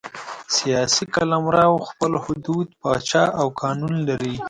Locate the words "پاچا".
2.81-3.23